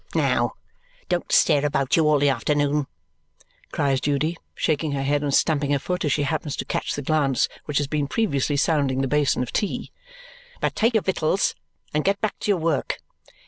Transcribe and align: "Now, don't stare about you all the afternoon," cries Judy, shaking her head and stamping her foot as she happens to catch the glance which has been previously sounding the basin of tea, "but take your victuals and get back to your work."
"Now, 0.15 0.53
don't 1.09 1.31
stare 1.31 1.63
about 1.63 1.95
you 1.95 2.07
all 2.07 2.17
the 2.17 2.27
afternoon," 2.29 2.87
cries 3.71 4.01
Judy, 4.01 4.35
shaking 4.55 4.93
her 4.93 5.03
head 5.03 5.21
and 5.21 5.31
stamping 5.31 5.69
her 5.73 5.77
foot 5.77 6.03
as 6.03 6.11
she 6.11 6.23
happens 6.23 6.55
to 6.55 6.65
catch 6.65 6.95
the 6.95 7.03
glance 7.03 7.47
which 7.65 7.77
has 7.77 7.85
been 7.85 8.07
previously 8.07 8.57
sounding 8.57 9.01
the 9.01 9.07
basin 9.07 9.43
of 9.43 9.53
tea, 9.53 9.91
"but 10.59 10.73
take 10.75 10.95
your 10.95 11.03
victuals 11.03 11.53
and 11.93 12.03
get 12.03 12.19
back 12.19 12.39
to 12.39 12.49
your 12.49 12.57
work." 12.57 12.97